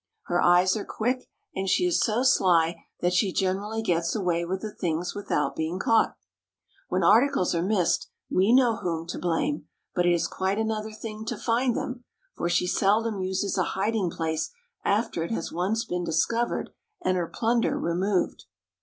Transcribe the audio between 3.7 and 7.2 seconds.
gets away with the things without being caught. When